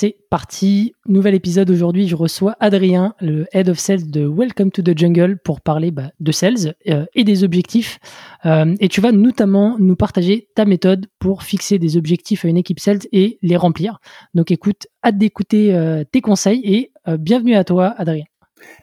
[0.00, 2.06] C'est parti, nouvel épisode aujourd'hui.
[2.06, 6.12] Je reçois Adrien, le Head of Sales de Welcome to the Jungle, pour parler bah,
[6.20, 7.98] de sales euh, et des objectifs.
[8.46, 12.58] Euh, et tu vas notamment nous partager ta méthode pour fixer des objectifs à une
[12.58, 13.98] équipe sales et les remplir.
[14.34, 18.26] Donc écoute, hâte d'écouter euh, tes conseils et bienvenue à toi, Adrien.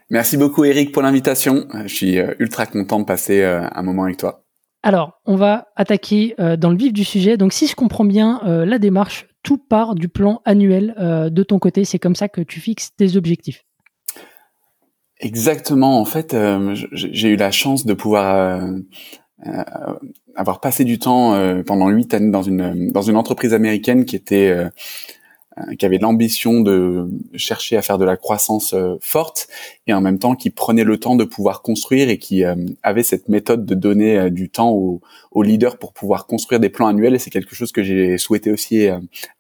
[0.10, 1.66] Merci beaucoup, Eric, pour l'invitation.
[1.86, 4.44] Je suis ultra content de passer un moment avec toi.
[4.84, 7.38] Alors, on va attaquer dans le vif du sujet.
[7.38, 11.60] Donc, si je comprends bien la démarche, tout part du plan annuel euh, de ton
[11.60, 11.86] côté.
[11.86, 13.64] C'est comme ça que tu fixes tes objectifs.
[15.20, 16.02] Exactement.
[16.02, 18.60] En fait, euh, j'ai eu la chance de pouvoir
[19.46, 19.64] euh,
[20.36, 24.70] avoir passé du temps pendant huit années dans une entreprise américaine qui était
[25.80, 29.48] qui avait l'ambition de chercher à faire de la croissance euh, forte
[29.88, 33.04] et en même temps qui prenait le temps de pouvoir construire et qui euh, avait
[33.04, 35.02] cette méthode de donner du temps aux,
[35.42, 38.88] leaders pour pouvoir construire des plans annuels et c'est quelque chose que j'ai souhaité aussi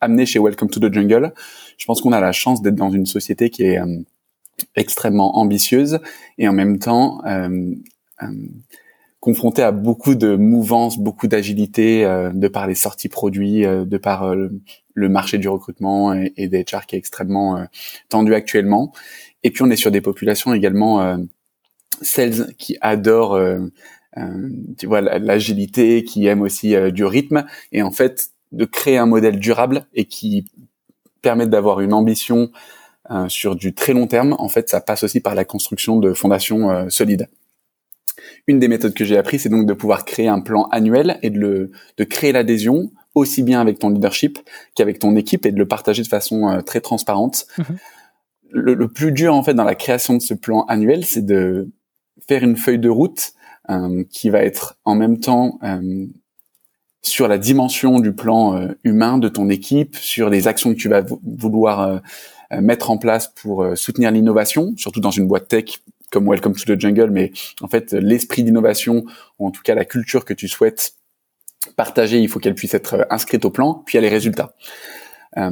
[0.02, 1.33] amener chez Welcome to the Jungle.
[1.77, 3.79] Je pense qu'on a la chance d'être dans une société qui est
[4.75, 6.00] extrêmement ambitieuse
[6.38, 7.22] et en même temps
[9.25, 13.97] confronté à beaucoup de mouvances, beaucoup d'agilité euh, de par les sorties produits, euh, de
[13.97, 14.49] par euh,
[14.93, 17.65] le marché du recrutement et, des HR qui est extrêmement
[18.07, 18.93] tendu actuellement.
[19.41, 21.17] Et puis on est sur des populations également
[22.01, 23.37] sales qui adorent
[24.77, 29.38] tu vois l'agilité, qui aiment aussi du rythme et en fait de créer un modèle
[29.38, 30.45] durable et qui
[31.21, 32.51] permet d'avoir une ambition
[33.27, 34.33] sur du très long terme.
[34.39, 37.27] En fait, ça passe aussi par la construction de fondations solides.
[38.47, 41.30] Une des méthodes que j'ai appris, c'est donc de pouvoir créer un plan annuel et
[41.30, 44.38] de, le, de créer l'adhésion aussi bien avec ton leadership
[44.75, 47.47] qu'avec ton équipe et de le partager de façon euh, très transparente.
[47.58, 47.78] Mhm.
[48.52, 51.69] Le, plus dur en fait dans la création de ce plan annuel, c'est de
[52.28, 53.34] faire une feuille de route
[53.69, 56.06] euh, qui va être en même temps euh,
[57.02, 61.03] sur la dimension du plan humain de ton équipe, sur les actions que tu vas
[61.24, 62.02] vouloir
[62.52, 65.84] mettre en place pour soutenir l'innovation, surtout dans une boîte tech
[66.15, 69.03] comme Welcome to the Jungle, mais en fait l'esprit d'innovation
[69.37, 70.93] ou en tout cas la culture que tu souhaites
[71.75, 74.55] partager, il faut qu'elle puisse être euh, inscrite au plan, puis a les résultats.
[75.35, 75.51] Euh,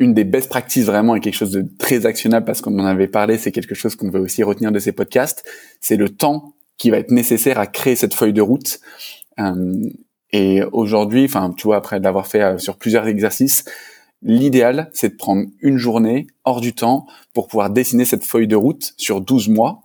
[0.00, 3.06] une des best practices vraiment et quelque chose de très actionnable parce qu'on en avait
[3.06, 5.44] parlé, c'est quelque chose qu'on veut aussi retenir de ces podcasts,
[5.80, 8.80] c'est le temps qui va être nécessaire à créer cette feuille de route.
[9.38, 9.88] Euh,
[10.32, 13.64] et aujourd'hui, enfin, tu vois, après l'avoir fait sur plusieurs exercices,
[14.22, 18.56] L'idéal, c'est de prendre une journée hors du temps pour pouvoir dessiner cette feuille de
[18.56, 19.82] route sur 12 mois.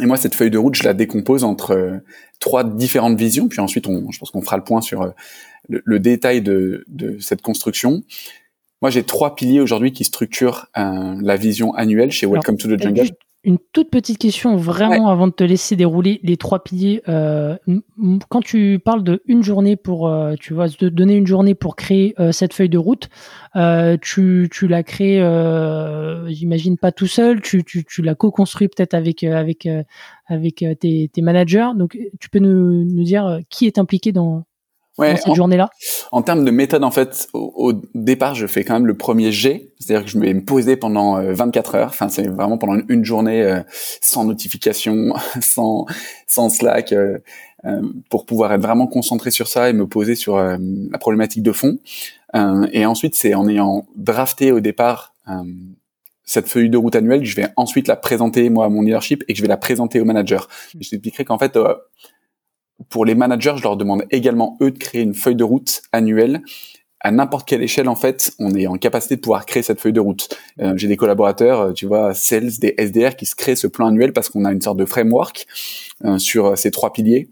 [0.00, 1.98] Et moi, cette feuille de route, je la décompose entre euh,
[2.40, 3.48] trois différentes visions.
[3.48, 5.10] Puis ensuite, on, je pense qu'on fera le point sur euh,
[5.68, 6.84] le, détail de,
[7.20, 8.02] cette construction.
[8.80, 12.80] Moi, j'ai trois piliers aujourd'hui qui structurent euh, la vision annuelle chez Welcome to the
[12.80, 13.10] Jungle
[13.44, 17.02] une toute petite question vraiment avant de te laisser dérouler les trois piliers.
[17.08, 17.56] Euh,
[18.28, 21.76] quand tu parles de une journée pour, euh, tu vois, de donner une journée pour
[21.76, 23.08] créer euh, cette feuille de route,
[24.02, 25.18] tu, tu l'as créée,
[26.28, 29.68] j'imagine pas tout seul, tu, tu, tu l'as co-construit peut-être avec avec
[30.26, 31.70] avec tes, tes managers.
[31.76, 34.44] Donc, tu peux nous, nous dire qui est impliqué dans
[34.98, 35.70] ouais, cette journée-là
[36.12, 39.72] En termes de méthode, en fait, au, départ, je fais quand même le premier G,
[39.78, 41.88] c'est-à-dire que je vais me poser pendant 24 euh, heures.
[41.88, 43.60] Enfin, c'est vraiment pendant une, journée euh,
[44.00, 45.86] sans notification, sans
[46.26, 47.18] sans Slack, euh,
[48.10, 51.78] pour pouvoir être vraiment concentré sur ça et me poser sur la problématique de fond.
[52.72, 55.14] et ensuite, c'est en ayant drafté au départ
[56.24, 59.32] cette feuille de route annuelle, je vais ensuite la présenter moi à mon leadership et
[59.32, 60.46] que je vais la présenter au manager.
[60.78, 61.56] Je t'expliquerai qu'en fait
[62.88, 66.42] pour les managers, je leur demande également eux de créer une feuille de route annuelle.
[67.00, 69.92] À n'importe quelle échelle, en fait, on est en capacité de pouvoir créer cette feuille
[69.92, 70.28] de route.
[70.60, 73.86] Euh, j'ai des collaborateurs, euh, tu vois, sales, des SDR qui se créent ce plan
[73.86, 75.46] annuel parce qu'on a une sorte de framework
[76.04, 77.28] euh, sur ces trois piliers.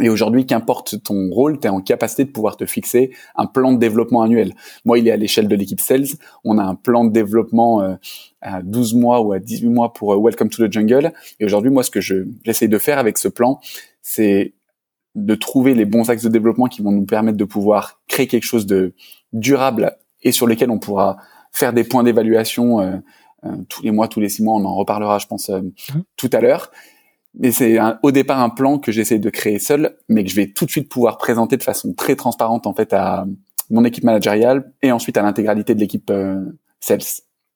[0.00, 3.72] Et aujourd'hui, qu'importe ton rôle, tu es en capacité de pouvoir te fixer un plan
[3.72, 4.52] de développement annuel.
[4.84, 6.06] Moi, il est à l'échelle de l'équipe sales.
[6.44, 7.96] On a un plan de développement
[8.42, 11.14] à 12 mois ou à 18 mois pour Welcome to the Jungle.
[11.40, 13.58] Et aujourd'hui, moi, ce que je j'essaie de faire avec ce plan,
[14.02, 14.52] c'est
[15.16, 18.44] de trouver les bons axes de développement qui vont nous permettre de pouvoir créer quelque
[18.44, 18.94] chose de
[19.32, 21.16] durable et sur lequel on pourra
[21.52, 22.96] faire des points d'évaluation euh,
[23.44, 24.54] euh, tous les mois, tous les six mois.
[24.54, 26.02] On en reparlera, je pense, euh, mmh.
[26.16, 26.70] tout à l'heure.
[27.34, 30.52] mais c'est au départ un plan que j'essaie de créer seul, mais que je vais
[30.52, 33.26] tout de suite pouvoir présenter de façon très transparente en fait à
[33.70, 36.40] mon équipe managériale et ensuite à l'intégralité de l'équipe euh,
[36.80, 37.00] sales.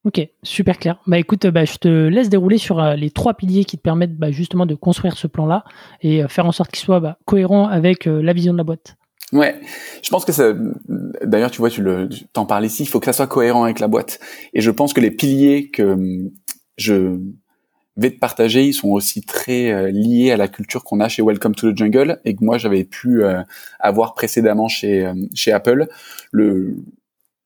[0.05, 0.99] Ok, super clair.
[1.06, 4.17] Bah écoute, bah, je te laisse dérouler sur euh, les trois piliers qui te permettent
[4.17, 5.64] bah, justement de construire ce plan-là
[6.00, 8.97] et euh, faire en sorte qu'il soit bah, cohérent avec la vision de la boîte.
[9.32, 9.61] Ouais,
[10.02, 10.52] je pense que ça.
[11.23, 12.82] D'ailleurs, tu vois, tu le, t'en parles ici.
[12.82, 14.19] Il faut que ça soit cohérent avec la boîte.
[14.55, 16.31] Et je pense que les piliers que
[16.76, 17.20] je
[17.97, 21.23] vais te partager, ils sont aussi très euh, liés à la culture qu'on a chez
[21.23, 23.43] Welcome to the Jungle et que moi j'avais pu euh,
[23.79, 25.88] avoir précédemment chez euh, chez Apple.
[26.32, 26.76] Le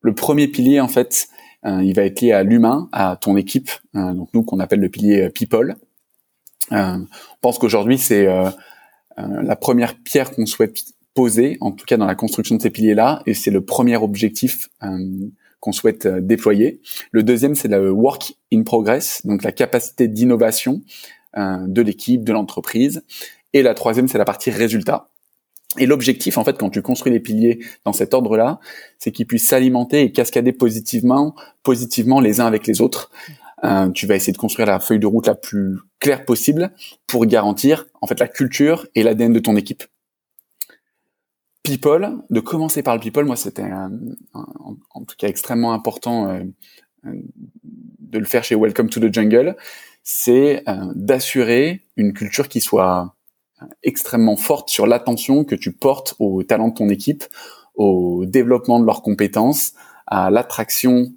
[0.01, 1.29] le premier pilier en fait,
[1.65, 5.31] il va être lié à l'humain, à ton équipe, donc nous qu'on appelle le pilier
[5.31, 5.77] people.
[6.71, 7.07] on
[7.41, 8.27] pense qu'aujourd'hui c'est
[9.17, 10.85] la première pierre qu'on souhaite
[11.15, 14.69] poser, en tout cas dans la construction de ces piliers-là, et c'est le premier objectif
[15.65, 16.83] qu'on souhaite euh, déployer.
[17.11, 20.83] Le deuxième, c'est le work in progress, donc la capacité d'innovation
[21.39, 23.03] euh, de l'équipe, de l'entreprise.
[23.55, 25.09] Et la troisième, c'est la partie résultat.
[25.79, 28.61] Et l'objectif, en fait, quand tu construis les piliers dans cet ordre-là,
[28.99, 33.11] c'est qu'ils puissent s'alimenter et cascader positivement, positivement les uns avec les autres.
[33.65, 36.73] Euh, tu vas essayer de construire la feuille de route la plus claire possible
[37.07, 39.85] pour garantir, en fait, la culture et l'ADN de ton équipe
[41.65, 43.69] people, de commencer par le people, moi c'était
[44.33, 46.45] en tout cas extrêmement important euh,
[47.07, 47.15] euh,
[47.99, 49.57] de le faire chez Welcome to the Jungle,
[50.05, 53.17] c'est euh, d'assurer une culture qui soit
[53.83, 57.25] extrêmement forte sur l'attention que tu portes au talent de ton équipe,
[57.75, 59.73] au développement de leurs compétences,
[60.07, 61.13] à l'attraction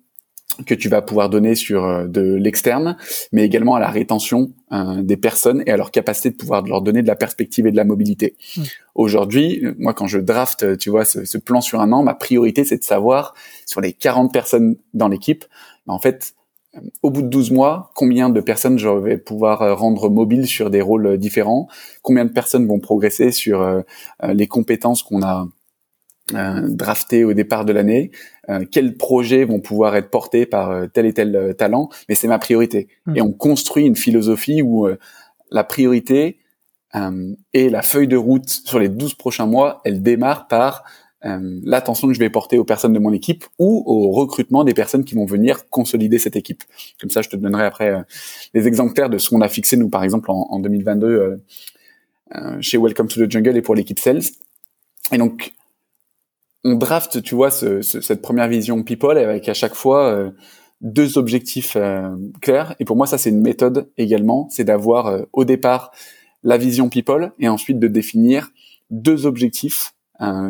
[0.66, 2.98] que tu vas pouvoir donner sur euh, de l'externe,
[3.32, 6.82] mais également à la rétention euh, des personnes et à leur capacité de pouvoir leur
[6.82, 8.36] donner de la perspective et de la mobilité.
[8.96, 12.66] Aujourd'hui, moi quand je draft, tu vois, ce, ce, plan sur un an, ma priorité
[12.66, 13.36] c'est de savoir
[13.68, 15.46] sur les 40 personnes dans l'équipe,
[15.86, 16.47] ben, en fait, euh,
[17.04, 20.82] au bout de 12 mois, combien de personnes je vais pouvoir rendre mobiles sur des
[20.82, 21.68] rôles différents,
[22.02, 23.84] combien de personnes vont progresser sur
[24.24, 25.48] les compétences qu'on a
[26.36, 28.12] euh, drafté au départ de l'année,
[28.50, 32.28] euh, quels projets vont pouvoir être portés par euh, tel et tel talent, mais c'est
[32.28, 32.90] ma priorité.
[33.06, 33.16] Mmh.
[33.16, 34.90] Et on construit une philosophie où
[35.52, 36.40] la priorité
[37.54, 40.84] et la feuille de route sur les 12 prochains mois, elle démarre par
[41.64, 45.04] l'attention que je vais porter aux personnes de mon équipe ou au recrutement des personnes
[45.04, 46.64] qui vont venir consolider cette équipe.
[47.00, 48.04] Comme ça, je te donnerai après
[48.54, 51.42] les exemplaires de ce qu'on a fixé, nous, par exemple, en, en 2022
[52.62, 54.24] chez Welcome to the Jungle et pour l'équipe Sales.
[55.12, 55.54] Et donc,
[56.64, 60.32] on draft, tu vois, cette première vision people avec à chaque fois euh,
[60.82, 62.10] deux objectifs euh,
[62.42, 62.76] clairs.
[62.80, 65.92] Et pour moi, ça, c'est une méthode également, c'est d'avoir euh, au départ
[66.44, 68.50] la vision people et ensuite de définir
[68.90, 69.94] deux objectifs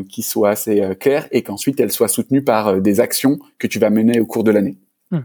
[0.09, 3.89] qui soient assez clairs et qu'ensuite elles soient soutenues par des actions que tu vas
[3.89, 4.77] mener au cours de l'année.
[5.11, 5.23] Hmm.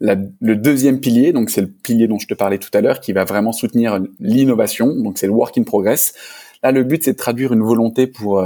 [0.00, 3.12] le deuxième pilier, donc c'est le pilier dont je te parlais tout à l'heure, qui
[3.12, 6.14] va vraiment soutenir l'innovation, donc c'est le work in progress.
[6.62, 8.42] Là, le but, c'est de traduire une volonté pour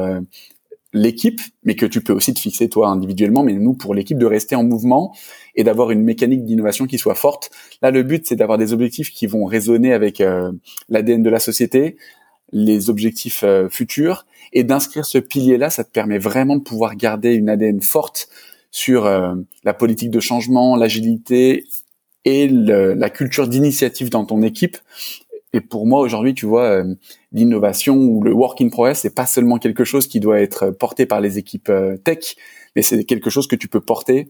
[0.93, 4.26] l'équipe, mais que tu peux aussi te fixer toi individuellement, mais nous pour l'équipe de
[4.26, 5.14] rester en mouvement
[5.55, 7.50] et d'avoir une mécanique d'innovation qui soit forte.
[7.81, 10.52] Là, le but c'est d'avoir des objectifs qui vont résonner avec euh,
[10.88, 11.96] l'ADN de la société,
[12.52, 17.32] les objectifs euh, futurs, et d'inscrire ce pilier-là, ça te permet vraiment de pouvoir garder
[17.32, 18.28] une ADN forte
[18.70, 19.34] sur euh,
[19.64, 21.64] la politique de changement, l'agilité
[22.24, 24.76] et la culture d'initiative dans ton équipe
[25.55, 26.94] et pour moi aujourd'hui, tu vois, euh,
[27.32, 31.05] l'innovation ou le work in progress, c'est pas seulement quelque chose qui doit être porté
[31.05, 31.70] par les équipes
[32.05, 32.36] tech,
[32.74, 34.29] mais c'est quelque chose que tu peux porter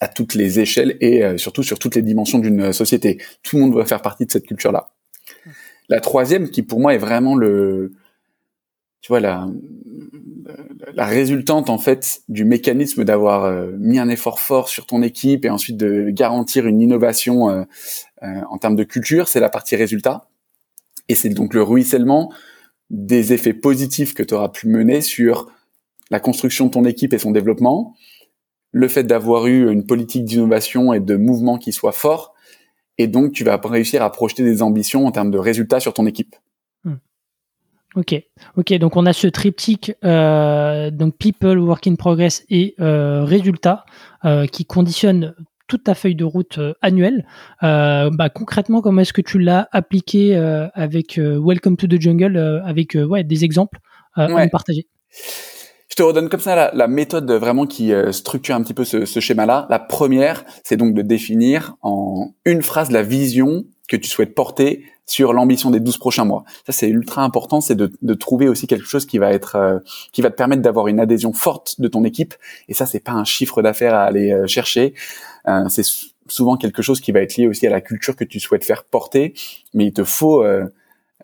[0.00, 3.18] à toutes les échelles et surtout sur toutes les dimensions d'une société.
[3.42, 4.88] Tout le monde doit faire partie de cette culture-là.
[5.88, 7.92] La troisième, qui pour moi est vraiment le,
[9.00, 9.46] tu vois, la,
[10.94, 15.50] la résultante en fait du mécanisme d'avoir mis un effort fort sur ton équipe et
[15.50, 17.66] ensuite de garantir une innovation
[18.24, 20.28] euh, en termes de culture, c'est la partie résultat.
[21.08, 22.32] Et c'est donc le ruissellement
[22.90, 25.50] des effets positifs que tu auras pu mener sur
[26.10, 27.94] la construction de ton équipe et son développement,
[28.72, 32.33] le fait d'avoir eu une politique d'innovation et de mouvement qui soit fort,
[32.98, 36.06] et donc tu vas réussir à projeter des ambitions en termes de résultats sur ton
[36.06, 36.36] équipe.
[36.84, 36.94] Hmm.
[37.96, 38.14] Ok,
[38.56, 38.74] ok.
[38.74, 43.84] Donc on a ce triptyque, euh, donc people, work in progress et euh, résultats,
[44.50, 45.34] qui conditionne
[45.66, 47.26] toute ta feuille de route euh, annuelle.
[47.62, 52.36] Euh, bah, concrètement, comment est-ce que tu l'as appliqué euh, avec Welcome to the Jungle,
[52.64, 53.78] avec ouais, des exemples
[54.14, 54.86] à nous partager?
[55.94, 59.68] Je te redonne comme ça la, méthode vraiment qui structure un petit peu ce, schéma-là.
[59.70, 64.82] La première, c'est donc de définir en une phrase la vision que tu souhaites porter
[65.06, 66.42] sur l'ambition des 12 prochains mois.
[66.66, 70.30] Ça, c'est ultra important, c'est de, trouver aussi quelque chose qui va être, qui va
[70.30, 72.34] te permettre d'avoir une adhésion forte de ton équipe.
[72.68, 74.94] Et ça, c'est pas un chiffre d'affaires à aller chercher.
[75.68, 75.84] c'est
[76.26, 78.82] souvent quelque chose qui va être lié aussi à la culture que tu souhaites faire
[78.82, 79.34] porter,
[79.74, 80.64] mais il te faut euh,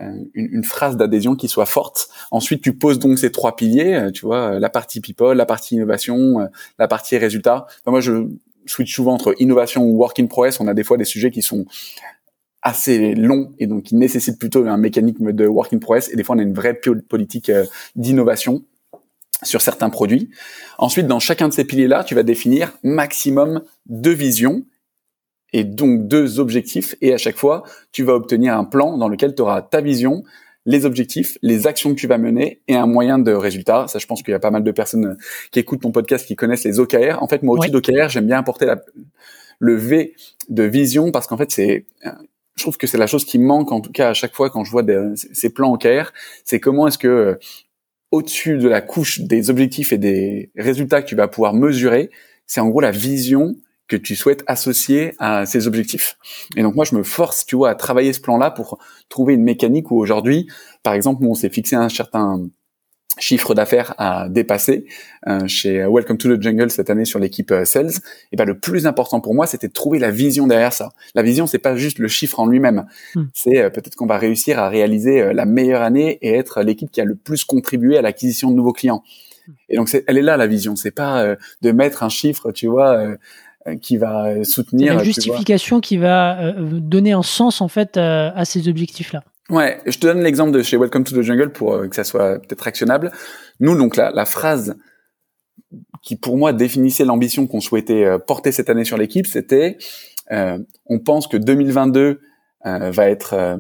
[0.01, 2.09] une, une, phrase d'adhésion qui soit forte.
[2.31, 6.49] Ensuite, tu poses donc ces trois piliers, tu vois, la partie people, la partie innovation,
[6.79, 7.67] la partie résultat.
[7.87, 8.27] moi, je
[8.67, 10.61] switch souvent entre innovation ou work in progress.
[10.61, 11.67] On a des fois des sujets qui sont
[12.63, 16.11] assez longs et donc qui nécessitent plutôt un mécanisme de work in progress.
[16.13, 16.79] Et des fois, on a une vraie
[17.09, 17.51] politique
[17.97, 18.65] d'innovation
[19.43, 20.31] sur certains produits.
[20.79, 24.65] Ensuite, dans chacun de ces piliers-là, tu vas définir maximum deux visions
[25.53, 26.95] et donc deux objectifs.
[27.01, 30.23] Et à chaque fois, tu vas obtenir un plan dans lequel tu auras ta vision,
[30.67, 33.87] les objectifs, les actions que tu vas mener et un moyen de résultat.
[33.89, 35.17] Ça, je pense qu'il y a pas mal de personnes
[35.51, 37.23] qui écoutent ton podcast qui connaissent les OKR.
[37.23, 38.81] En fait, moi, au-dessus d'OKR, j'aime bien apporter la,
[39.59, 40.15] le V
[40.49, 41.87] de vision parce qu'en fait, c'est,
[42.57, 44.65] je trouve que c'est la chose qui manque, en tout cas, à chaque fois quand
[44.65, 46.13] je vois des, ces plans OKR,
[46.45, 47.39] c'est comment est-ce que
[48.11, 52.11] au-dessus de la couche des objectifs et des résultats que tu vas pouvoir mesurer,
[52.47, 53.55] c'est en gros la vision
[53.91, 56.17] que tu souhaites associer à ces objectifs.
[56.57, 58.79] Et donc moi, je me force, tu vois, à travailler ce plan-là pour
[59.09, 60.49] trouver une mécanique où aujourd'hui,
[60.85, 62.41] par exemple, on s'est fixé un certain
[63.19, 64.87] chiffre d'affaires à dépasser
[65.27, 67.91] euh, chez Welcome to the Jungle cette année sur l'équipe euh, sales,
[68.33, 70.91] et ben le plus important pour moi, c'était de trouver la vision derrière ça.
[71.15, 72.87] La vision, c'est pas juste le chiffre en lui-même.
[73.17, 73.25] Hmm.
[73.35, 77.01] C'est euh, peut-être qu'on va réussir à réaliser la meilleure année et être l'équipe qui
[77.01, 79.03] a le plus contribué à l'acquisition de nouveaux clients.
[79.69, 80.77] Et donc, elle est là la vision.
[80.77, 83.17] C'est pas de mettre un chiffre, tu vois,
[83.83, 84.95] qui va soutenir.
[84.95, 89.23] La justification qui va donner un sens en fait à ces objectifs-là.
[89.51, 92.05] Ouais, je te donne l'exemple de chez Welcome to the Jungle pour euh, que ça
[92.05, 93.11] soit peut-être actionnable.
[93.59, 94.77] Nous, donc la, la phrase
[96.03, 99.77] qui pour moi définissait l'ambition qu'on souhaitait euh, porter cette année sur l'équipe, c'était
[100.31, 102.21] euh, on pense que 2022
[102.67, 103.59] euh, va être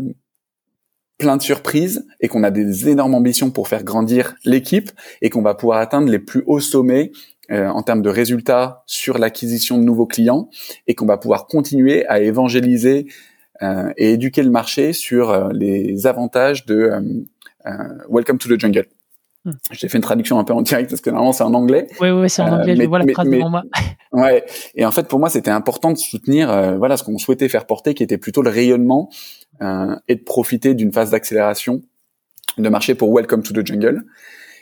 [1.18, 4.90] plein de surprises et qu'on a des énormes ambitions pour faire grandir l'équipe
[5.22, 7.10] et qu'on va pouvoir atteindre les plus hauts sommets
[7.50, 10.48] en termes de résultats sur l'acquisition de nouveaux clients
[10.86, 13.06] et qu'on va pouvoir continuer à évangéliser
[13.62, 16.90] euh, et éduquer le marché sur euh, les avantages de
[17.66, 17.70] euh,
[18.08, 18.86] Welcome to the Jungle.
[19.44, 19.50] Hmm.
[19.72, 21.86] J'ai fait une traduction un peu en direct parce que normalement c'est en anglais.
[22.00, 22.74] Oui, oui, c'est en anglais.
[22.76, 23.62] je vois la phrase devant moi.
[24.12, 24.46] ouais.
[24.74, 27.92] Et en fait, pour moi, c'était important de soutenir, voilà, ce qu'on souhaitait faire porter,
[27.94, 29.10] qui était plutôt le rayonnement
[29.62, 31.82] euh, et de profiter d'une phase d'accélération
[32.56, 34.04] de marché pour Welcome to the Jungle.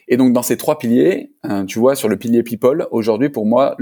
[0.09, 3.45] Et donc dans ces trois piliers, euh, tu vois, sur le pilier people, aujourd'hui pour
[3.45, 3.77] moi,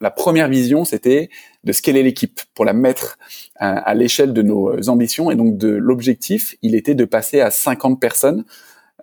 [0.00, 1.30] la première vision, c'était
[1.62, 3.16] de scaler l'équipe pour la mettre
[3.62, 5.30] euh, à l'échelle de nos ambitions.
[5.30, 8.44] Et donc de l'objectif, il était de passer à 50 personnes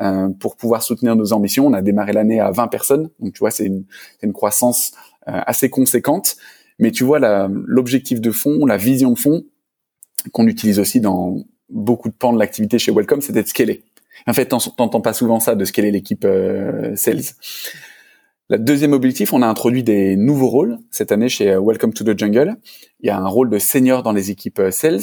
[0.02, 1.68] euh, pour pouvoir soutenir nos ambitions.
[1.68, 3.86] On a démarré l'année à 20 personnes, donc tu vois, c'est une,
[4.22, 4.92] une, croissance
[5.26, 6.36] assez conséquente.
[6.80, 9.46] Mais tu vois, l'objectif de fond, la vision de fond,
[10.34, 11.38] qu'on utilise aussi dans
[11.70, 13.84] beaucoup de pans de l'activité chez Welcome, c'était de scaler.
[14.28, 17.22] En fait, t'entends pas souvent ça de ce qu'elle est l'équipe euh, sales.
[18.50, 22.04] Le deuxième objectif, on a introduit des nouveaux rôles cette année chez euh, Welcome to
[22.04, 22.56] the Jungle.
[23.00, 25.02] Il y a un rôle de senior dans les équipes euh, sales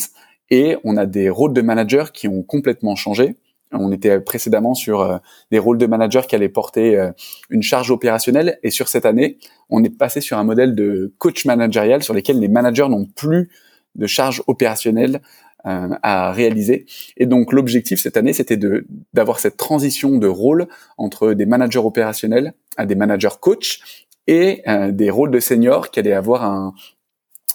[0.51, 3.37] et on a des rôles de manager qui ont complètement changé.
[3.73, 5.21] On était précédemment sur
[5.51, 7.11] des rôles de manager qui allaient porter
[7.51, 9.37] une charge opérationnelle et sur cette année,
[9.69, 13.51] on est passé sur un modèle de coach managérial sur lequel les managers n'ont plus
[13.95, 15.21] de charge opérationnelle
[15.69, 16.87] euh, à réaliser.
[17.17, 21.79] Et donc l'objectif cette année, c'était de d'avoir cette transition de rôle entre des managers
[21.79, 26.75] opérationnels à des managers coach et euh, des rôles de seniors qui allaient avoir un,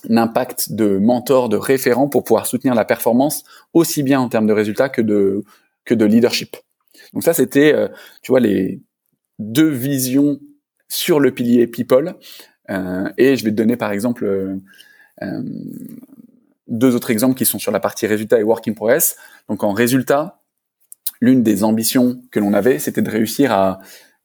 [0.10, 4.54] impact de mentor, de référent pour pouvoir soutenir la performance aussi bien en termes de
[4.54, 5.44] résultats que de
[5.86, 6.58] que de leadership.
[7.14, 7.88] Donc ça, c'était, euh,
[8.22, 8.82] tu vois, les
[9.40, 10.40] deux visions
[10.88, 12.16] sur le pilier people.
[12.70, 15.44] Euh, et je vais te donner par exemple euh,
[16.68, 19.18] deux autres exemples qui sont sur la partie résultat et work in progress.
[19.50, 20.42] Donc en résultat,
[21.22, 23.80] l'une des ambitions que l'on avait, c'était de réussir à,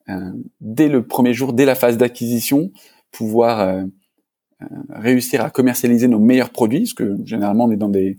[0.09, 2.71] euh, dès le premier jour, dès la phase d'acquisition,
[3.11, 3.83] pouvoir euh,
[4.63, 8.19] euh, réussir à commercialiser nos meilleurs produits, parce que généralement on est dans des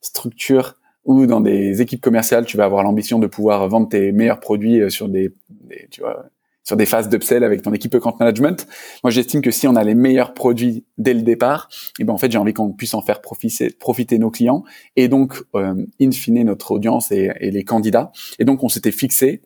[0.00, 4.40] structures ou dans des équipes commerciales, tu vas avoir l'ambition de pouvoir vendre tes meilleurs
[4.40, 6.26] produits sur des, des tu vois,
[6.66, 8.66] sur des phases d'upsell avec ton équipe account management.
[9.04, 12.12] Moi, j'estime que si on a les meilleurs produits dès le départ, et eh ben
[12.12, 14.64] en fait, j'ai envie qu'on puisse en faire profiter, profiter nos clients
[14.96, 18.10] et donc euh, in fine notre audience et, et les candidats.
[18.38, 19.42] Et donc, on s'était fixé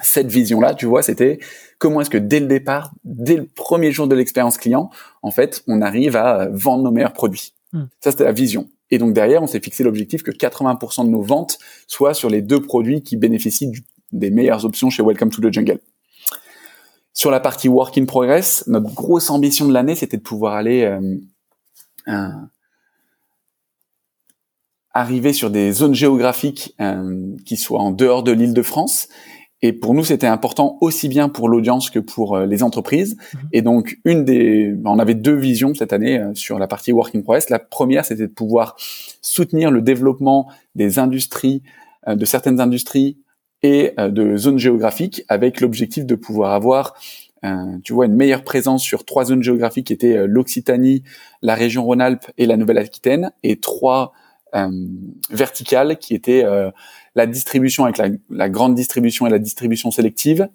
[0.00, 1.38] cette vision-là, tu vois, c'était
[1.78, 4.90] comment est-ce que dès le départ, dès le premier jour de l'expérience client,
[5.22, 7.54] en fait, on arrive à vendre nos meilleurs produits.
[7.72, 7.86] Hmm.
[8.00, 8.68] Ça, c'était la vision.
[8.90, 12.42] Et donc derrière, on s'est fixé l'objectif que 80% de nos ventes soient sur les
[12.42, 13.72] deux produits qui bénéficient
[14.12, 15.80] des meilleures options chez Welcome to the Jungle.
[17.18, 20.84] Sur la partie work in progress, notre grosse ambition de l'année, c'était de pouvoir aller
[20.84, 21.00] euh,
[22.06, 22.28] euh,
[24.92, 29.08] arriver sur des zones géographiques euh, qui soient en dehors de l'île de France
[29.62, 33.16] Et pour nous, c'était important aussi bien pour l'audience que pour euh, les entreprises.
[33.34, 33.40] Mhm.
[33.52, 37.24] Et donc, une des, on avait deux visions cette année euh, sur la partie Working
[37.24, 37.50] Progress.
[37.50, 38.76] La première, c'était de pouvoir
[39.22, 41.64] soutenir le développement des industries,
[42.06, 43.18] euh, de certaines industries
[43.62, 46.94] et de zones géographiques, avec l'objectif de pouvoir avoir,
[47.82, 51.02] tu vois, une meilleure présence sur trois zones géographiques qui étaient l'Occitanie,
[51.42, 54.12] la région Rhône-Alpes et la Nouvelle-Aquitaine, et trois
[55.30, 56.44] verticales qui étaient
[57.18, 57.98] la distribution avec
[58.30, 60.48] la, grande distribution et la distribution sélective,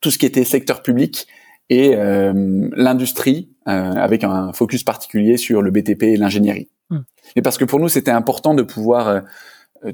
[0.00, 1.26] tout ce qui était secteur public
[1.68, 6.68] et euh, l'industrie euh, avec un focus particulier sur le BTP et l'ingénierie.
[6.90, 7.00] Hmm.
[7.34, 9.20] Mais parce que pour nous c'était important de pouvoir euh,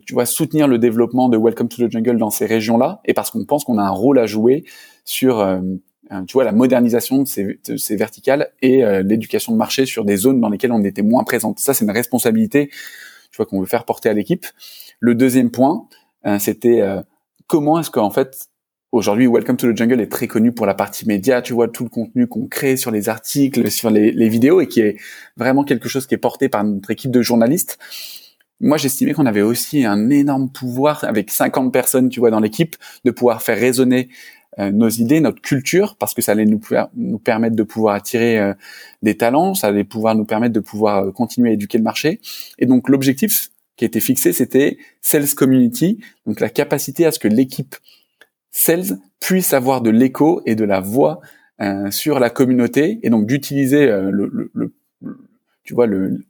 [0.06, 3.30] tu vois soutenir le développement de Welcome to the Jungle dans ces régions-là et parce
[3.30, 4.64] qu'on pense qu'on a un rôle à jouer
[5.04, 5.60] sur
[6.26, 10.48] tu vois la modernisation de ces, verticales et l'éducation de marché sur des zones dans
[10.48, 11.58] lesquelles on était moins présente.
[11.58, 12.70] Ça c'est une responsabilité
[13.30, 14.46] tu vois qu'on veut faire porter à l'équipe.
[14.98, 15.88] Le deuxième point,
[16.26, 17.00] euh, c'était euh,
[17.46, 18.48] comment est-ce qu'en fait
[18.92, 21.84] aujourd'hui Welcome to the Jungle est très connu pour la partie média, tu vois tout
[21.84, 24.96] le contenu qu'on crée sur les articles, sur les, vidéos et qui est
[25.36, 27.78] vraiment quelque chose qui est porté par notre équipe de journalistes.
[28.60, 32.76] Moi, j'estimais qu'on avait aussi un énorme pouvoir avec 50 personnes, tu vois, dans l'équipe,
[33.04, 34.08] de pouvoir faire résonner
[34.58, 36.60] euh, nos idées, notre culture, parce que ça allait nous,
[37.18, 38.52] permettre de pouvoir attirer
[39.02, 42.20] des talents, ça allait pouvoir nous permettre de pouvoir continuer à éduquer le marché.
[42.58, 43.50] Et donc, l'objectif,
[43.80, 47.76] qui était fixé, c'était Sales Community, donc la capacité à ce que l'équipe
[48.50, 51.20] Sales puisse avoir de l'écho et de la voix
[51.62, 54.74] euh, sur la communauté, et donc d'utiliser euh, le, le,
[55.64, 55.86] tu vois,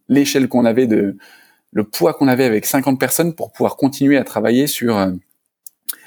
[0.09, 1.17] l'échelle qu'on avait de
[1.73, 5.13] le poids qu'on avait avec 50 personnes pour pouvoir continuer à travailler sur euh,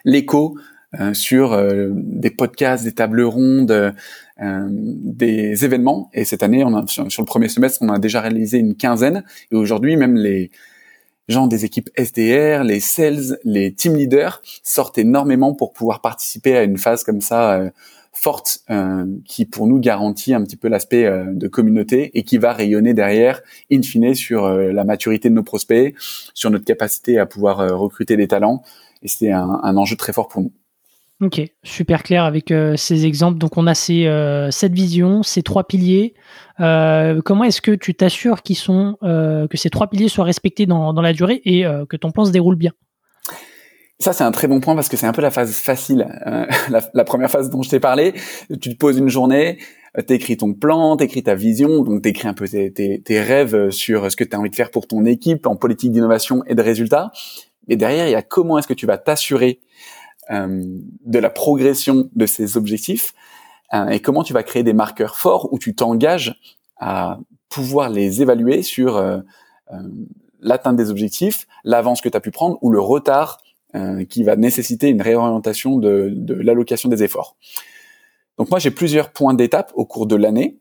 [0.06, 0.58] l'écho,
[1.14, 3.96] sur des podcasts, des tables rondes,
[4.40, 6.12] des événements.
[6.14, 9.24] Et cette année, sur, le premier semestre, on a déjà réalisé une quinzaine.
[9.52, 10.52] Et aujourd'hui, même les,
[11.28, 16.64] gens des équipes SDR, les sales, les team leaders sortent énormément pour pouvoir participer à
[16.64, 17.70] une phase comme ça euh,
[18.14, 22.38] forte euh, qui pour nous garantit un petit peu l'aspect euh, de communauté et qui
[22.38, 23.42] va rayonner derrière
[23.72, 25.96] in fine sur la maturité de nos prospects,
[26.34, 28.64] sur notre capacité à pouvoir recruter des talents
[29.02, 30.52] et c'est un, un enjeu très fort pour nous.
[31.22, 33.38] Ok, super clair avec euh, ces exemples.
[33.38, 36.16] Donc on a ces, euh, cette vision, ces trois piliers.
[36.60, 40.92] Euh, comment est-ce que tu t'assures qu'ils sont, que ces trois piliers soient respectés dans,
[40.92, 42.72] dans la durée et que ton plan se déroule bien?
[44.04, 46.08] Ça, c'est un très bon point parce que c'est un peu la phase facile.
[46.70, 48.14] La, la, première phase dont je t'ai parlé,
[48.62, 49.58] tu te poses une journée,
[50.08, 54.24] t'écris ton plan, t'écris ta vision, donc t'écris un peu tes, rêves sur ce que
[54.24, 57.12] tu as envie de faire pour ton équipe en politique d'innovation et de résultats.
[57.68, 59.60] Et derrière, il y a comment est-ce que tu vas t'assurer
[60.32, 60.64] euh,
[61.06, 63.14] de la progression de ces objectifs
[63.74, 66.40] euh, et comment tu vas créer des marqueurs forts où tu t'engages
[66.78, 69.20] à pouvoir les évaluer sur euh,
[70.40, 73.43] l'atteinte des objectifs, l'avance que tu as pu prendre ou le retard
[74.10, 77.38] qui va nécessiter une réorientation de, de l'allocation des efforts.
[78.38, 80.60] Donc moi j'ai plusieurs points d'étape au cours de l'année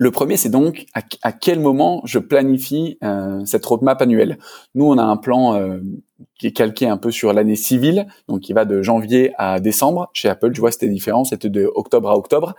[0.00, 4.38] le premier, c'est donc à, quel moment je planifie euh, cette roadmap annuelle.
[4.74, 5.78] Nous, on a un plan euh,
[6.38, 10.08] qui est calqué un peu sur l'année civile, donc qui va de janvier à décembre.
[10.14, 12.54] Chez Apple, tu vois, c'était différent, c'était de octobre à octobre.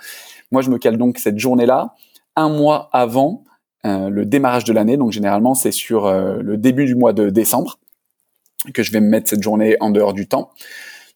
[0.51, 1.95] Moi, je me cale donc cette journée-là
[2.35, 3.43] un mois avant
[3.85, 4.97] euh, le démarrage de l'année.
[4.97, 7.79] Donc généralement, c'est sur le début du mois de décembre
[8.73, 10.51] que je vais me mettre cette journée en dehors du temps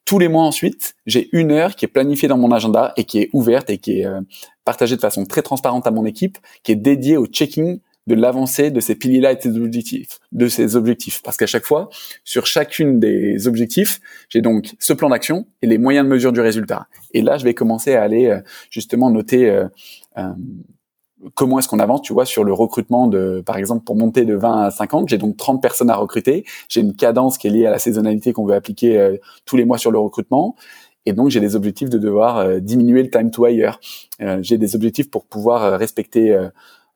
[0.05, 3.19] tous les mois ensuite, j'ai une heure qui est planifiée dans mon agenda et qui
[3.19, 4.21] est ouverte et qui est euh,
[4.63, 8.69] partagée de façon très transparente à mon équipe, qui est dédiée au checking de l'avancée
[8.69, 11.23] de ces piliers-là et de ces objectifs, de ces objectifs.
[11.23, 11.89] Parce qu'à chaque fois,
[12.23, 16.39] sur chacune des objectifs, j'ai donc ce plan d'action et les moyens de mesure du
[16.39, 16.88] résultat.
[17.15, 19.65] Et là, je vais commencer à aller euh, justement noter euh,
[21.34, 24.36] comment est-ce qu'on avance, tu vois, sur le recrutement de, par exemple, pour monter de
[24.36, 26.45] 20 à 50, j'ai donc 30 personnes à recruter.
[26.67, 29.65] J'ai une cadence qui est liée à la saisonnalité qu'on veut appliquer euh, tous les
[29.65, 30.56] mois sur le recrutement.
[31.06, 33.80] Et donc, j'ai des objectifs de devoir euh, diminuer le time to hire.
[34.21, 36.38] Euh, j'ai des objectifs pour pouvoir respecter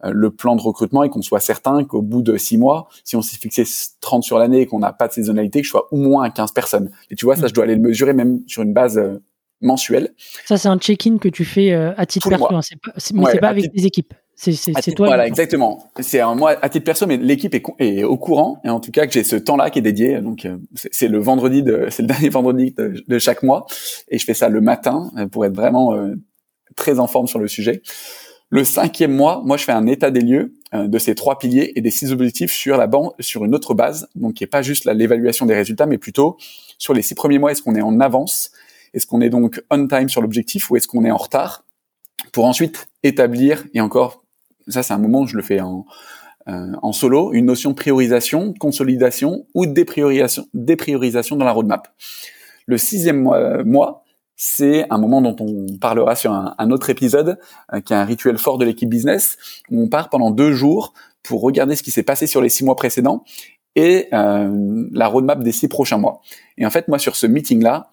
[0.01, 3.21] le plan de recrutement et qu'on soit certain qu'au bout de six mois, si on
[3.21, 3.63] s'est fixé
[3.99, 6.29] 30 sur l'année et qu'on n'a pas de saisonnalité, que je sois au moins à
[6.29, 6.89] 15 personnes.
[7.12, 8.99] Et tu vois, ça, je dois aller le mesurer même sur une base
[9.61, 10.13] mensuel.
[10.45, 12.61] Ça, c'est un check-in que tu fais euh, à titre perso, hein.
[12.83, 14.13] pas, mais c'est pas avec tes équipes.
[14.35, 15.07] C'est toi.
[15.07, 15.91] Voilà, exactement.
[15.99, 19.05] C'est moi à titre perso, mais l'équipe est, est, au courant et en tout cas
[19.05, 20.21] que j'ai ce temps-là qui est dédié.
[20.21, 23.65] Donc euh, c'est le vendredi de, c'est le dernier vendredi de, chaque mois
[24.07, 25.93] et je fais ça le matin euh, pour être vraiment
[26.77, 27.81] très en forme sur le sujet.
[28.51, 31.81] Le cinquième mois, moi, je fais un état des lieux de ces trois piliers et
[31.81, 34.85] des six objectifs sur la banque, sur une autre base, donc qui est pas juste
[34.85, 36.37] l'évaluation des résultats, mais plutôt
[36.79, 38.51] sur les six premiers mois, est-ce qu'on est en avance?
[38.93, 41.63] Est-ce qu'on est donc on time sur l'objectif ou est-ce qu'on est en retard
[42.32, 44.23] Pour ensuite établir, et encore,
[44.67, 45.86] ça c'est un moment où je le fais en,
[46.47, 51.88] euh, en solo, une notion de priorisation, consolidation ou dépriorisation, dépriorisation dans la roadmap.
[52.65, 53.28] Le sixième
[53.65, 54.04] mois,
[54.36, 57.39] c'est un moment dont on parlera sur un, autre épisode,
[57.84, 59.38] qui est un rituel fort de l'équipe business,
[59.69, 62.63] où on part pendant deux jours pour regarder ce qui s'est passé sur les six
[62.63, 63.23] mois précédents
[63.75, 66.21] et la roadmap des six prochains mois.
[66.58, 67.89] Et en fait, moi, sur ce meeting-là,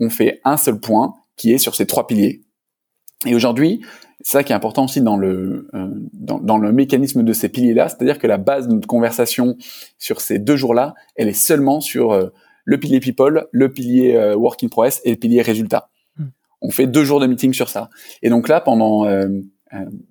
[0.00, 2.42] on fait un seul point qui est sur ces trois piliers.
[3.26, 3.80] Et aujourd'hui,
[4.20, 7.88] c'est ça qui est important aussi dans le euh, dans, le mécanisme de ces piliers-là,
[7.88, 9.56] c'est-à-dire que la base de notre conversation
[9.98, 12.28] sur ces deux jours-là, elle est seulement sur euh,
[12.64, 15.90] le pilier people, le pilier euh, work in progress et le pilier résultat.
[16.16, 16.26] Hmm.
[16.60, 17.90] On fait deux jours de meeting sur ça.
[18.22, 19.06] Et donc là, pendant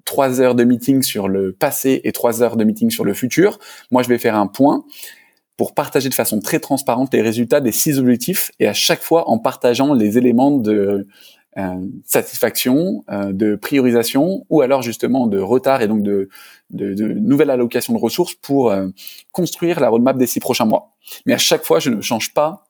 [0.06, 3.58] trois heures de meeting sur le passé et trois heures de meeting sur le futur,
[3.92, 4.86] moi je vais faire un point
[5.58, 9.28] pour partager de façon très transparente les résultats des six objectifs et à chaque fois
[9.30, 11.08] en partageant les éléments de
[11.58, 16.30] euh, satisfaction, euh, de priorisation ou alors justement de retard et donc de,
[16.70, 18.90] de, de nouvelle allocation de ressources pour euh,
[19.32, 20.94] construire la roadmap des six prochains mois.
[21.26, 22.67] Mais à chaque fois, je ne change pas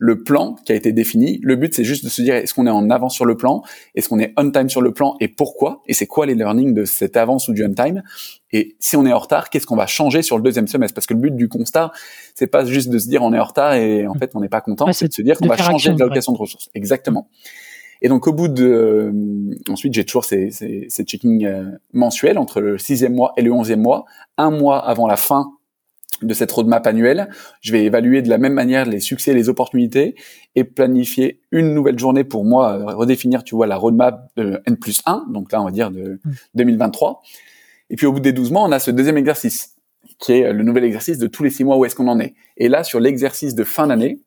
[0.00, 1.38] le plan qui a été défini.
[1.42, 3.62] Le but, c'est juste de se dire est-ce qu'on est en avance sur le plan,
[3.94, 5.14] est-ce qu'on est on time sur le plan?
[5.20, 8.02] Et pourquoi, et c'est quoi les learnings de cette avance ou du on time?
[8.50, 10.94] Et si on est en retard, qu'est-ce qu'on va changer sur le deuxième semestre?
[10.94, 11.92] Parce que le but du constat,
[12.34, 14.48] c'est pas juste de se dire on est en retard et en fait on n'est
[14.48, 16.70] pas content, c'est de se dire qu'on va changer l'allocation de ressources.
[16.74, 17.28] Exactement.
[18.00, 19.12] Et donc au bout de, euh,
[19.68, 23.52] ensuite j'ai toujours ces, ces, ces checkings euh, mensuels entre le sixième mois et le
[23.52, 24.06] onzième mois,
[24.38, 25.52] un mois avant la fin
[26.22, 27.28] de cette roadmap annuelle.
[27.60, 30.14] Je vais évaluer de la même manière les succès et les opportunités
[30.54, 34.76] et planifier une nouvelle journée pour moi, euh, redéfinir, tu vois, la roadmap de N
[34.76, 36.20] plus 1, donc là on va dire de
[36.54, 37.10] 2023.
[37.10, 37.14] Mmh.
[37.92, 39.76] Et puis au bout des 12 mois, on a ce deuxième exercice,
[40.18, 42.34] qui est le nouvel exercice de tous les six mois, où est-ce qu'on en est.
[42.56, 44.20] Et là, sur l'exercice de fin d'année,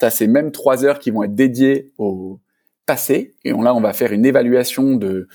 [0.00, 2.40] tu as ces mêmes trois heures qui vont être dédiées au,
[2.86, 3.34] passé.
[3.44, 5.28] Et on, là, on va faire une évaluation de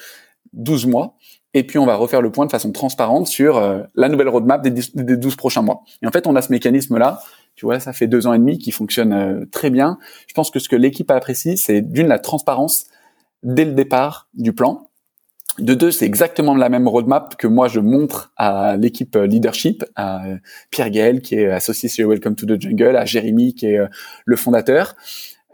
[0.53, 1.17] 12 mois.
[1.53, 4.61] Et puis, on va refaire le point de façon transparente sur euh, la nouvelle roadmap
[4.61, 5.81] des, des 12 prochains mois.
[6.01, 7.21] Et en fait, on a ce mécanisme-là.
[7.55, 9.97] Tu vois, ça fait deux ans et demi qui fonctionne euh, très bien.
[10.27, 12.85] Je pense que ce que l'équipe apprécie, c'est d'une, la transparence
[13.43, 14.89] dès le départ du plan.
[15.57, 20.21] De deux, c'est exactement la même roadmap que moi je montre à l'équipe leadership, à
[20.71, 23.87] Pierre Gaël qui est associé chez Welcome to the Jungle, à Jérémy qui est euh,
[24.25, 24.95] le fondateur.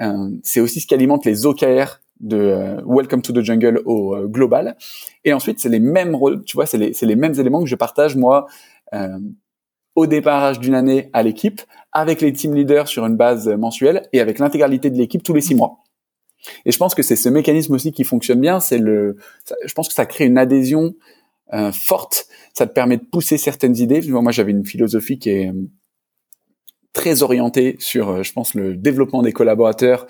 [0.01, 4.15] Euh, c'est aussi ce qui alimente les OKR de euh, Welcome to the Jungle au
[4.15, 4.77] euh, global.
[5.23, 8.15] Et ensuite, c'est les mêmes, tu vois, c'est les, les, mêmes éléments que je partage
[8.15, 8.47] moi
[9.95, 14.21] au départage d'une année à l'équipe, avec les team leaders sur une base mensuelle et
[14.21, 15.79] avec l'intégralité de l'équipe tous les six mois.
[16.65, 18.61] Et je pense que c'est ce mécanisme aussi qui fonctionne bien.
[18.61, 19.17] C'est le,
[19.65, 20.95] je pense que ça crée une adhésion
[21.73, 22.27] forte.
[22.53, 24.01] Ça te permet de pousser certaines idées.
[24.09, 25.51] Moi, j'avais une philosophie qui est
[26.95, 30.07] très orienté sur, euh, je pense, le développement des collaborateurs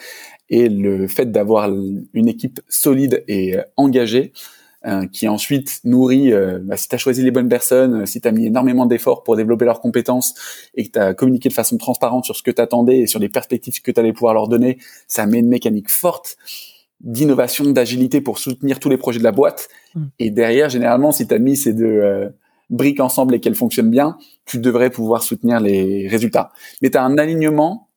[0.50, 4.34] et le fait d'avoir une équipe solide et euh, engagée
[4.86, 6.32] euh, qui ensuite nourrit,
[6.62, 9.36] bah, si tu as choisi les bonnes personnes, si tu as mis énormément d'efforts pour
[9.36, 10.36] développer leurs compétences
[10.76, 13.20] et que tu as communiqué de façon transparente sur ce que tu attendais et sur
[13.20, 14.78] les perspectives que tu allais pouvoir leur donner,
[15.08, 16.38] ça met une mécanique forte
[17.02, 19.70] d'innovation, d'agilité pour soutenir tous les projets de la boîte.
[19.96, 20.04] Mmh.
[20.20, 22.32] Et derrière, généralement, si tu as mis ces deux
[22.70, 26.52] briques ensemble et qu'elles fonctionnent bien, tu devrais pouvoir soutenir les résultats.
[26.82, 27.90] Mais tu as un alignement,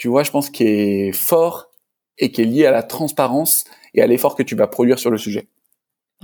[0.00, 1.68] tu vois, je pense, qui est fort
[2.16, 5.10] et qui est lié à la transparence et à l'effort que tu vas produire sur
[5.10, 5.46] le sujet.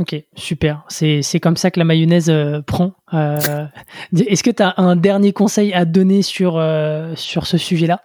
[0.00, 0.82] Ok, super.
[0.88, 2.94] C'est, comme ça que la mayonnaise euh, prend.
[3.12, 3.66] Euh,
[4.16, 8.02] est-ce que tu as un dernier conseil à donner sur, euh, sur ce sujet-là?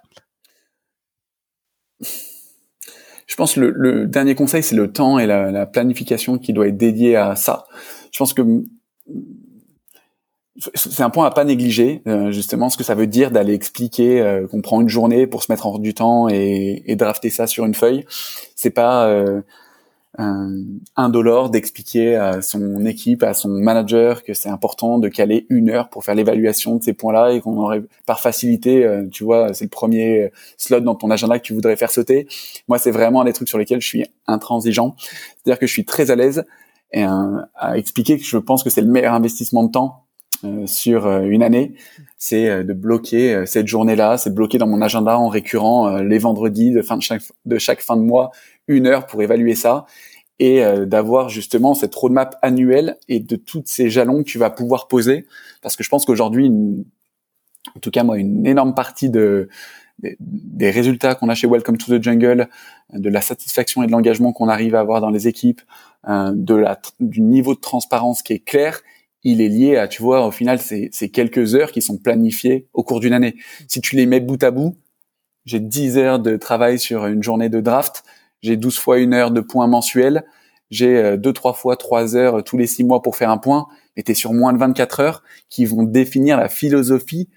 [2.02, 6.68] Je pense que le, dernier conseil, c'est le temps et la, la, planification qui doit
[6.68, 7.64] être dédié à ça.
[8.12, 8.42] Je pense que
[10.74, 14.22] c'est un point à pas négliger, euh, justement, ce que ça veut dire d'aller expliquer
[14.22, 17.48] euh, qu'on prend une journée pour se mettre en du temps et, et drafter ça
[17.48, 18.06] sur une feuille.
[18.56, 19.08] C'est pas
[20.20, 20.52] euh,
[20.98, 25.70] un, dollar d'expliquer à son équipe, à son manager que c'est important de caler une
[25.70, 29.54] heure pour faire l'évaluation de ces points-là et qu'on aurait par facilité, euh, tu vois,
[29.54, 32.28] c'est le premier slot dans ton agenda que tu voudrais faire sauter.
[32.68, 34.96] Moi, c'est vraiment des trucs sur lesquels je suis intransigeant.
[34.98, 36.44] C'est-à-dire que je suis très à l'aise
[36.92, 40.04] et à expliquer que je pense que c'est le meilleur investissement de temps
[40.44, 41.74] euh, sur euh, une année,
[42.18, 46.18] c'est euh, de bloquer cette journée-là, c'est de bloquer dans mon agenda en récurrent les
[46.18, 48.32] vendredis de fin de chaque, de chaque fin de mois
[48.68, 49.86] une heure pour évaluer ça
[50.40, 54.88] et d'avoir justement cette roadmap annuelle et de toutes ces jalons que tu vas pouvoir
[54.88, 55.28] poser.
[55.62, 56.52] Parce que je pense qu'aujourd'hui
[57.76, 59.50] en tout cas moi une énorme partie de
[60.00, 62.50] des, résultats qu'on a chez Welcome to the Jungle,
[62.92, 65.62] de la satisfaction et de l'engagement qu'on arrive à avoir dans les équipes,
[66.08, 68.82] de la, du niveau de transparence qui est clair,
[69.24, 72.84] il est lié à, tu vois, au final, c'est quelques heures qui sont planifiées au
[72.84, 73.36] cours d'une année.
[73.68, 74.76] Si tu les mets bout à bout,
[75.46, 78.04] j'ai 10 heures de travail sur une journée de draft,
[78.42, 80.24] j'ai 12 fois une heure de points mensuels,
[80.70, 83.68] j'ai euh, deux, trois fois trois heures tous les six mois pour faire un point,
[83.98, 87.30] et t'es sur moins de 24 heures qui vont définir la philosophie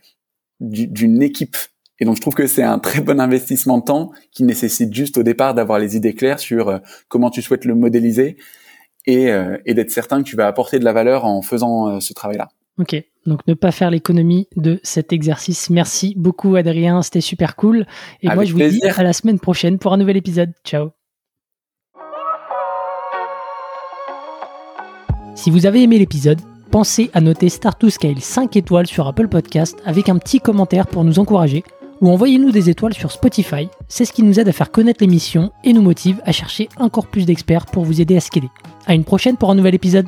[0.61, 1.57] d'une équipe
[1.99, 5.18] Et donc je trouve que c'est un très bon investissement de temps qui nécessite juste
[5.18, 8.37] au départ d'avoir les idées claires sur euh, comment tu souhaites le modéliser
[9.07, 12.01] et, euh, et d'être certain que tu vas apporter de la valeur en faisant euh,
[12.01, 12.49] ce travail-là.
[12.79, 15.71] Ok, donc ne pas faire l'économie de cet exercice.
[15.71, 17.87] Merci beaucoup Adrien, c'était super cool.
[18.23, 20.53] Et moi je vous dis à la semaine prochaine pour un nouvel épisode.
[20.64, 20.90] Ciao.
[25.37, 26.40] Si vous avez aimé l'épisode,
[26.71, 30.87] pensez à noter Start to Scale 5 étoiles sur Apple Podcast avec un petit commentaire
[30.87, 31.62] pour nous encourager
[32.00, 33.68] ou envoyez-nous des étoiles sur Spotify.
[33.88, 37.07] C'est ce qui nous aide à faire connaître l'émission et nous motive à chercher encore
[37.07, 38.50] plus d'experts pour vous aider à scaler.
[38.87, 40.07] À une prochaine pour un nouvel épisode.